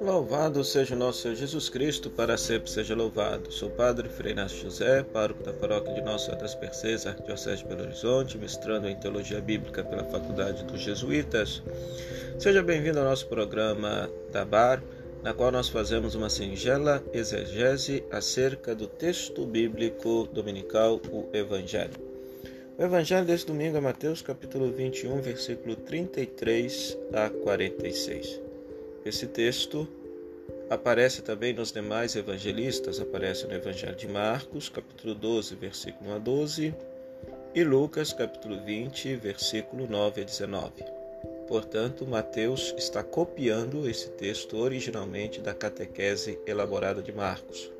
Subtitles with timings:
[0.00, 3.52] Louvado seja o nosso Senhor Jesus Cristo, para sempre seja louvado.
[3.52, 7.68] Sou Padre Frei Inácio José, pároco da paróquia de Nossa Senhora das Percês, Arquidiocese de
[7.68, 11.62] Belo Horizonte, mestrando em Teologia Bíblica pela Faculdade dos Jesuítas.
[12.38, 14.82] Seja bem-vindo ao nosso programa da BAR,
[15.22, 22.11] na qual nós fazemos uma singela exegese acerca do texto bíblico dominical, o Evangelho.
[22.78, 28.40] O Evangelho deste domingo é Mateus capítulo 21, versículo 33 a 46.
[29.04, 29.86] Esse texto
[30.70, 36.18] aparece também nos demais evangelistas, aparece no Evangelho de Marcos, capítulo 12, versículo 1 a
[36.18, 36.74] 12,
[37.54, 40.84] e Lucas, capítulo 20, versículo 9 a 19.
[41.46, 47.70] Portanto, Mateus está copiando esse texto originalmente da catequese elaborada de Marcos.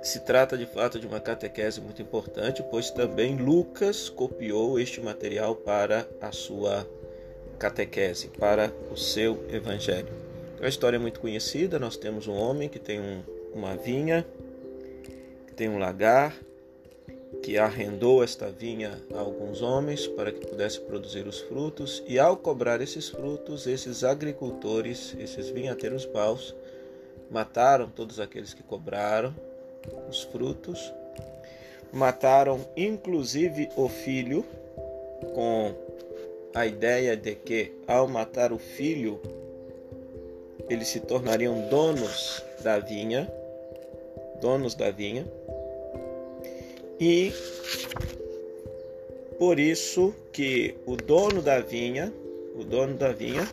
[0.00, 5.56] Se trata de fato de uma catequese muito importante, pois também Lucas copiou este material
[5.56, 6.88] para a sua
[7.58, 10.08] catequese, para o seu evangelho.
[10.54, 11.78] Então, a história é muito conhecida.
[11.78, 13.22] Nós temos um homem que tem um,
[13.52, 14.24] uma vinha,
[15.48, 16.34] que tem um lagar,
[17.42, 22.36] que arrendou esta vinha a alguns homens para que pudesse produzir os frutos, e ao
[22.36, 26.54] cobrar esses frutos, esses agricultores, esses vinhateiros paus,
[27.30, 29.34] mataram todos aqueles que cobraram
[30.08, 30.92] os frutos,
[31.92, 34.44] mataram inclusive o filho
[35.34, 35.74] com
[36.54, 39.20] a ideia de que ao matar o filho
[40.68, 43.30] eles se tornariam donos da vinha,
[44.40, 45.26] donos da vinha.
[47.00, 47.32] E
[49.38, 52.12] por isso que o dono da vinha,
[52.54, 53.48] o dono da vinha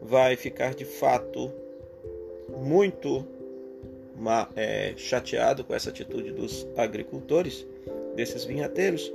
[0.00, 1.50] vai ficar de fato
[2.48, 3.26] muito
[4.54, 7.66] é, chateado com essa atitude dos agricultores,
[8.14, 9.12] desses vinhateiros,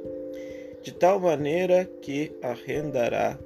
[0.81, 3.37] de tal maneira que arrendará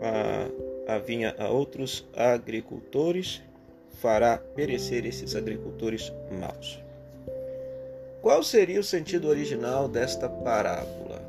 [0.00, 3.42] a, a vinha a outros agricultores,
[4.00, 6.80] fará perecer esses agricultores maus.
[8.20, 11.22] Qual seria o sentido original desta parábola?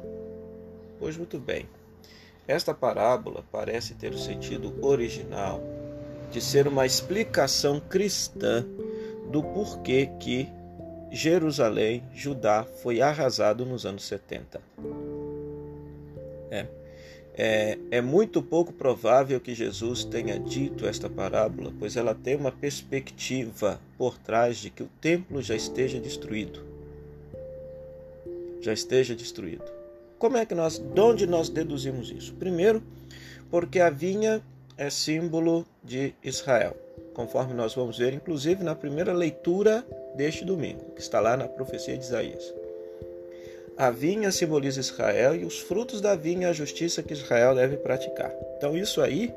[0.99, 1.67] Pois muito bem,
[2.47, 5.61] esta parábola parece ter o sentido original
[6.31, 8.65] de ser uma explicação cristã
[9.31, 10.47] do porquê que
[11.11, 14.61] Jerusalém, Judá, foi arrasado nos anos 70.
[16.51, 16.65] É.
[17.39, 22.51] É, é, muito pouco provável que Jesus tenha dito esta parábola, pois ela tem uma
[22.51, 26.65] perspectiva por trás de que o templo já esteja destruído.
[28.59, 29.65] Já esteja destruído.
[30.17, 32.33] Como é que nós, de onde nós deduzimos isso?
[32.33, 32.81] Primeiro,
[33.51, 34.41] porque a vinha
[34.77, 36.75] é símbolo de Israel,
[37.13, 39.83] conforme nós vamos ver, inclusive na primeira leitura
[40.15, 42.53] deste domingo, que está lá na profecia de Isaías.
[43.75, 48.33] A vinha simboliza Israel e os frutos da vinha a justiça que Israel deve praticar.
[48.57, 49.33] Então, isso aí,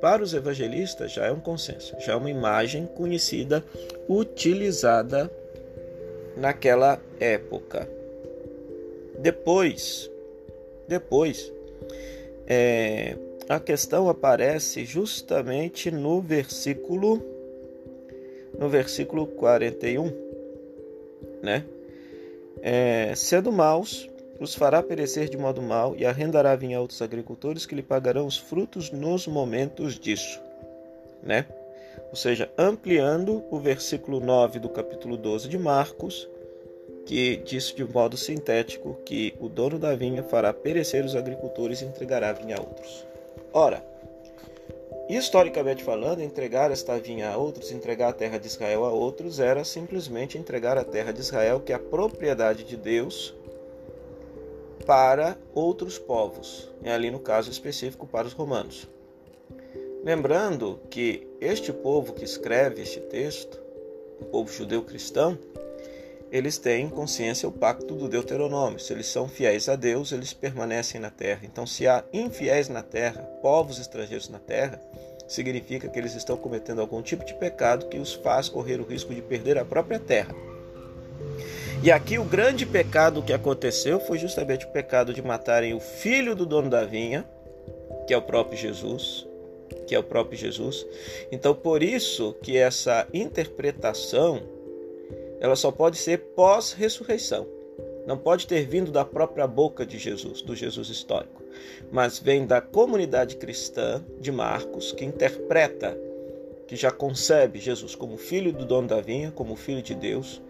[0.00, 3.62] para os evangelistas, já é um consenso, já é uma imagem conhecida,
[4.08, 5.30] utilizada
[6.36, 7.88] naquela época.
[9.18, 10.10] Depois,
[10.88, 11.52] depois,
[12.46, 13.16] é,
[13.48, 17.22] a questão aparece justamente no versículo
[18.58, 20.10] no versículo 41,
[21.42, 21.64] né?
[22.62, 24.08] É, sendo maus,
[24.40, 28.26] os fará perecer de modo mau e arrendará vinha a outros agricultores que lhe pagarão
[28.26, 30.40] os frutos nos momentos disso,
[31.22, 31.44] né?
[32.10, 36.28] Ou seja, ampliando o versículo 9 do capítulo 12 de Marcos,
[37.04, 41.84] que diz de modo sintético que o dono da vinha fará perecer os agricultores e
[41.84, 43.06] entregará a vinha a outros.
[43.58, 43.82] Ora,
[45.08, 49.64] Historicamente falando, entregar esta vinha a outros, entregar a terra de Israel a outros, era
[49.64, 53.34] simplesmente entregar a terra de Israel, que é a propriedade de Deus,
[54.84, 58.86] para outros povos, e ali no caso específico para os romanos.
[60.04, 63.58] Lembrando que este povo que escreve este texto,
[64.20, 65.38] o povo judeu cristão,
[66.30, 68.80] eles têm consciência o pacto do Deuteronômio.
[68.80, 71.40] Se eles são fiéis a Deus, eles permanecem na terra.
[71.44, 74.80] Então, se há infiéis na terra, povos estrangeiros na terra,
[75.28, 79.14] significa que eles estão cometendo algum tipo de pecado que os faz correr o risco
[79.14, 80.34] de perder a própria terra.
[81.82, 86.34] E aqui o grande pecado que aconteceu foi justamente o pecado de matarem o filho
[86.34, 87.24] do dono da vinha,
[88.06, 89.26] que é o próprio Jesus,
[89.86, 90.86] que é o próprio Jesus.
[91.30, 94.42] Então, por isso que essa interpretação
[95.40, 97.46] ela só pode ser pós-ressurreição.
[98.06, 101.42] Não pode ter vindo da própria boca de Jesus, do Jesus histórico,
[101.90, 105.98] mas vem da comunidade cristã de Marcos, que interpreta,
[106.68, 110.40] que já concebe Jesus como filho do dono da vinha, como filho de Deus,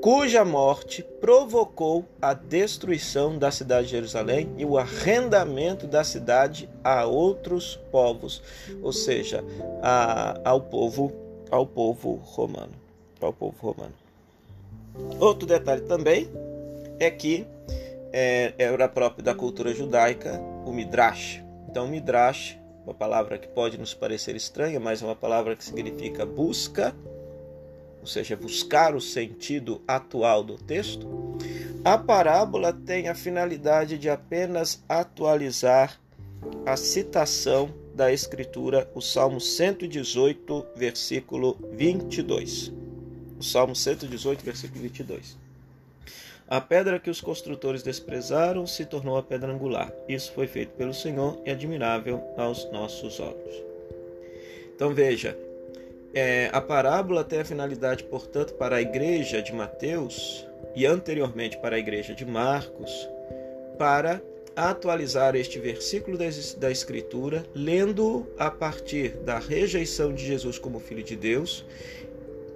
[0.00, 7.04] cuja morte provocou a destruição da cidade de Jerusalém e o arrendamento da cidade a
[7.04, 8.42] outros povos,
[8.80, 9.44] ou seja,
[9.82, 11.12] a, ao povo
[11.50, 12.72] ao povo romano,
[13.20, 14.01] ao povo romano.
[15.18, 16.28] Outro detalhe também
[16.98, 17.46] é que
[18.12, 21.42] é, era próprio da cultura judaica o midrash.
[21.68, 26.26] Então, midrash, uma palavra que pode nos parecer estranha, mas é uma palavra que significa
[26.26, 26.94] busca
[28.02, 31.08] ou seja, buscar o sentido atual do texto,
[31.84, 36.00] a parábola tem a finalidade de apenas atualizar
[36.66, 42.81] a citação da Escritura, o Salmo 118, versículo 22.
[43.42, 45.36] Salmo 118, versículo 22.
[46.48, 49.90] A pedra que os construtores desprezaram se tornou a pedra angular.
[50.08, 53.54] Isso foi feito pelo Senhor e admirável aos nossos olhos.
[54.74, 55.36] Então veja,
[56.12, 61.76] é, a parábola tem a finalidade, portanto, para a igreja de Mateus e anteriormente para
[61.76, 63.08] a igreja de Marcos,
[63.78, 64.20] para
[64.54, 71.16] atualizar este versículo da Escritura, lendo a partir da rejeição de Jesus como Filho de
[71.16, 71.64] Deus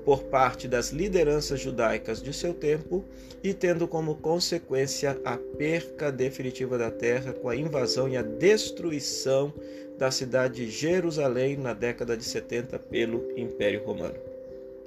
[0.06, 3.04] por parte das lideranças judaicas de seu tempo
[3.42, 9.52] e tendo como consequência a perca definitiva da terra com a invasão e a destruição
[9.98, 14.14] da cidade de Jerusalém na década de 70 pelo Império Romano.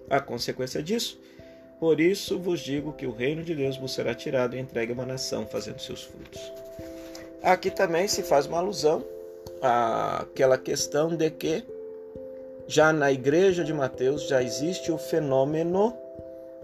[0.09, 1.19] A consequência disso,
[1.81, 4.95] por isso vos digo que o reino de Deus vos será tirado e entregue a
[4.95, 6.39] uma nação fazendo seus frutos.
[7.43, 9.03] Aqui também se faz uma alusão
[9.61, 11.65] àquela questão de que
[12.69, 15.91] já na igreja de Mateus já existe o fenômeno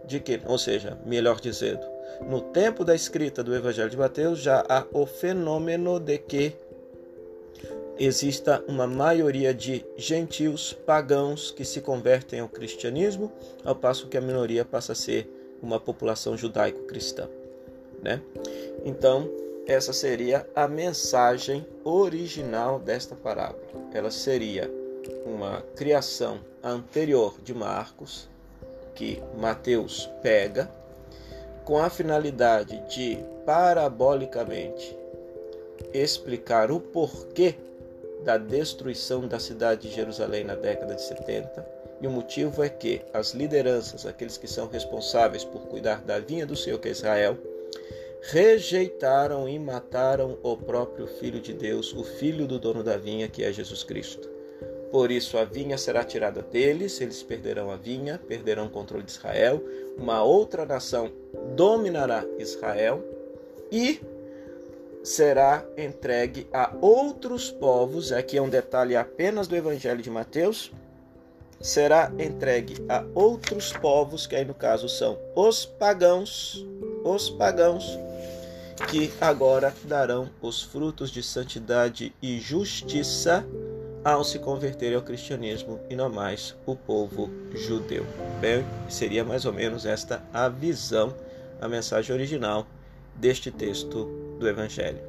[0.06, 1.84] de que, ou seja, melhor dizendo,
[2.30, 6.56] no tempo da escrita do Evangelho de Mateus já há o fenômeno de que
[7.98, 13.31] exista uma maioria de gentios pagãos que se convertem ao cristianismo,
[13.63, 15.28] ao passo que a minoria passa a ser
[15.60, 17.28] uma população judaico-cristã,
[18.04, 18.22] né?
[18.86, 19.28] Então,
[19.66, 23.66] essa seria a mensagem original desta parábola.
[23.92, 24.85] Ela seria
[25.25, 28.28] uma criação anterior de Marcos,
[28.94, 30.69] que Mateus pega,
[31.63, 34.96] com a finalidade de parabolicamente
[35.94, 37.56] explicar o porquê
[38.24, 41.66] da destruição da cidade de Jerusalém na década de 70.
[42.01, 46.46] E o motivo é que as lideranças, aqueles que são responsáveis por cuidar da vinha
[46.46, 47.38] do Senhor, que é Israel,
[48.22, 53.44] rejeitaram e mataram o próprio Filho de Deus, o filho do dono da vinha, que
[53.44, 54.35] é Jesus Cristo.
[54.92, 59.12] Por isso a vinha será tirada deles, eles perderão a vinha, perderão o controle de
[59.12, 59.62] Israel,
[59.98, 61.12] uma outra nação
[61.56, 63.04] dominará Israel
[63.72, 64.00] e
[65.04, 68.12] será entregue a outros povos.
[68.12, 70.72] Aqui é um detalhe apenas do Evangelho de Mateus.
[71.60, 76.66] Será entregue a outros povos, que aí no caso são os pagãos,
[77.04, 77.98] os pagãos,
[78.90, 83.46] que agora darão os frutos de santidade e justiça
[84.06, 88.06] ao se converterem ao cristianismo e não mais o povo judeu.
[88.40, 91.12] Bem, seria mais ou menos esta a visão,
[91.60, 92.68] a mensagem original
[93.16, 94.06] deste texto
[94.40, 95.00] do Evangelho.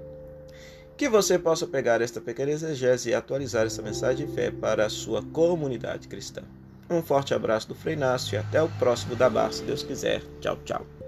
[0.97, 4.91] Que você possa pegar esta pequena exegese e atualizar essa mensagem de fé para a
[4.91, 6.43] sua comunidade cristã.
[6.89, 10.23] Um forte abraço do Frei Inácio e até o próximo Dabar, se Deus quiser.
[10.41, 11.06] Tchau, tchau.